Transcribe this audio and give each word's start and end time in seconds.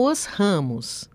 Os 0.00 0.26
Ramos. 0.26 1.10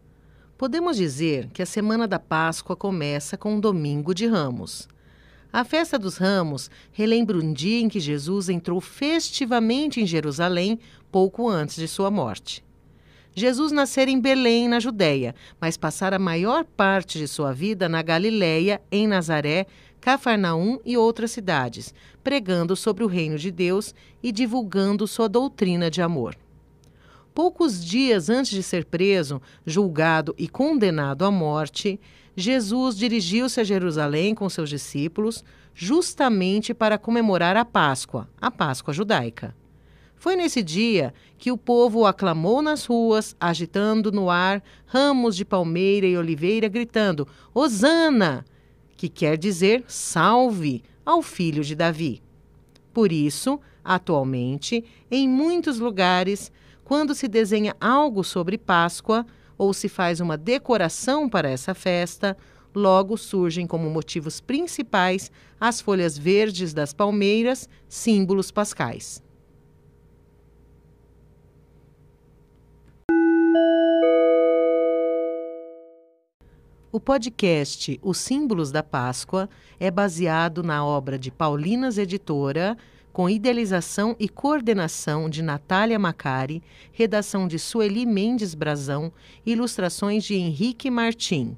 Podemos 0.57 0.97
dizer 0.97 1.47
que 1.53 1.61
a 1.61 1.65
semana 1.65 2.05
da 2.05 2.19
Páscoa 2.19 2.75
começa 2.75 3.37
com 3.37 3.57
o 3.57 3.61
domingo 3.61 4.13
de 4.13 4.27
Ramos. 4.27 4.89
A 5.53 5.63
festa 5.63 5.97
dos 5.97 6.17
Ramos 6.17 6.69
relembra 6.91 7.37
um 7.37 7.53
dia 7.53 7.79
em 7.79 7.87
que 7.87 8.01
Jesus 8.01 8.49
entrou 8.49 8.81
festivamente 8.81 10.01
em 10.01 10.05
Jerusalém 10.05 10.77
pouco 11.09 11.47
antes 11.47 11.77
de 11.77 11.87
sua 11.87 12.11
morte. 12.11 12.61
Jesus 13.33 13.71
nascera 13.71 14.11
em 14.11 14.19
Belém, 14.19 14.67
na 14.67 14.81
Judéia, 14.81 15.33
mas 15.61 15.77
passara 15.77 16.17
a 16.17 16.19
maior 16.19 16.65
parte 16.65 17.17
de 17.17 17.25
sua 17.25 17.53
vida 17.53 17.87
na 17.87 18.01
Galiléia, 18.01 18.81
em 18.91 19.07
Nazaré, 19.07 19.65
Cafarnaum 20.01 20.77
e 20.83 20.97
outras 20.97 21.31
cidades, 21.31 21.93
pregando 22.21 22.75
sobre 22.75 23.05
o 23.05 23.07
reino 23.07 23.37
de 23.37 23.49
Deus 23.49 23.95
e 24.21 24.29
divulgando 24.29 25.07
sua 25.07 25.29
doutrina 25.29 25.89
de 25.89 26.01
amor. 26.01 26.35
Poucos 27.33 27.83
dias 27.83 28.29
antes 28.29 28.51
de 28.51 28.61
ser 28.61 28.85
preso, 28.85 29.41
julgado 29.65 30.35
e 30.37 30.47
condenado 30.47 31.25
à 31.25 31.31
morte, 31.31 31.99
Jesus 32.35 32.95
dirigiu-se 32.95 33.59
a 33.59 33.63
Jerusalém 33.63 34.35
com 34.35 34.47
seus 34.49 34.69
discípulos, 34.69 35.43
justamente 35.73 36.73
para 36.73 36.97
comemorar 36.97 37.57
a 37.57 37.65
Páscoa, 37.65 38.29
a 38.39 38.51
Páscoa 38.51 38.93
judaica. 38.93 39.55
Foi 40.15 40.35
nesse 40.35 40.61
dia 40.61 41.13
que 41.37 41.51
o 41.51 41.57
povo 41.57 42.01
o 42.01 42.05
aclamou 42.05 42.61
nas 42.61 42.85
ruas, 42.85 43.35
agitando 43.39 44.11
no 44.11 44.29
ar 44.29 44.63
ramos 44.85 45.35
de 45.35 45.43
palmeira 45.43 46.05
e 46.05 46.15
oliveira, 46.15 46.67
gritando: 46.67 47.27
Hosana! 47.53 48.45
que 48.95 49.09
quer 49.09 49.37
dizer 49.37 49.83
salve 49.85 50.81
ao 51.05 51.21
filho 51.21 51.63
de 51.63 51.75
Davi. 51.75 52.21
Por 52.93 53.11
isso, 53.11 53.59
atualmente, 53.83 54.85
em 55.11 55.27
muitos 55.27 55.77
lugares, 55.77 56.51
quando 56.83 57.15
se 57.15 57.27
desenha 57.27 57.75
algo 57.79 58.23
sobre 58.23 58.57
Páscoa 58.57 59.25
ou 59.57 59.73
se 59.73 59.87
faz 59.87 60.19
uma 60.19 60.37
decoração 60.37 61.29
para 61.29 61.49
essa 61.49 61.73
festa, 61.73 62.37
logo 62.75 63.17
surgem 63.17 63.67
como 63.67 63.89
motivos 63.89 64.41
principais 64.41 65.31
as 65.59 65.79
folhas 65.79 66.17
verdes 66.17 66.73
das 66.73 66.93
palmeiras, 66.93 67.69
símbolos 67.87 68.51
pascais. 68.51 69.21
O 76.91 76.99
podcast 76.99 77.99
Os 78.03 78.19
Símbolos 78.19 78.71
da 78.71 78.83
Páscoa 78.83 79.49
é 79.79 79.89
baseado 79.89 80.61
na 80.61 80.85
obra 80.85 81.17
de 81.17 81.31
Paulinas 81.31 81.97
Editora, 81.97 82.77
com 83.13 83.29
idealização 83.29 84.15
e 84.19 84.27
coordenação 84.27 85.29
de 85.29 85.43
Natália 85.43 85.99
Macari, 85.99 86.63
redação 86.91 87.47
de 87.47 87.59
Sueli 87.59 88.05
Mendes 88.05 88.55
Brazão, 88.55 89.13
ilustrações 89.45 90.23
de 90.23 90.33
Henrique 90.33 90.89
Martim. 90.89 91.55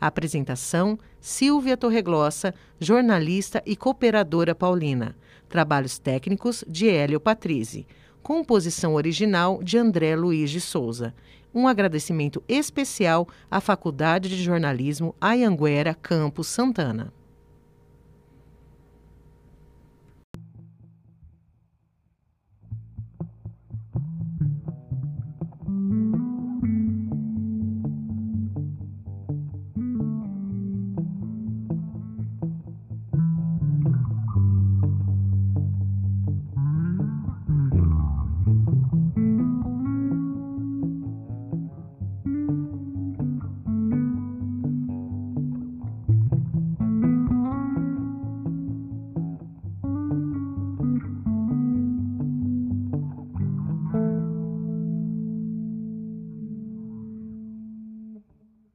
Apresentação: 0.00 0.98
Silvia 1.20 1.76
Torreglossa, 1.76 2.52
jornalista 2.80 3.62
e 3.64 3.76
cooperadora 3.76 4.54
paulina. 4.54 5.16
Trabalhos 5.48 5.98
técnicos 5.98 6.64
de 6.68 6.90
Hélio 6.90 7.20
Patrizzi. 7.20 7.86
Composição 8.20 8.94
original 8.94 9.62
de 9.62 9.78
André 9.78 10.14
Luiz 10.16 10.50
de 10.50 10.60
Souza 10.60 11.14
um 11.54 11.66
agradecimento 11.66 12.42
especial 12.46 13.26
à 13.50 13.60
Faculdade 13.60 14.28
de 14.28 14.42
Jornalismo 14.42 15.14
Ayanguera 15.20 15.94
Campos 15.94 16.46
Santana. 16.46 17.12